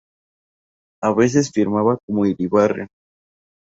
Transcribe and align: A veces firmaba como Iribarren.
A 1.03 1.13
veces 1.13 1.51
firmaba 1.51 1.95
como 2.07 2.25
Iribarren. 2.25 2.87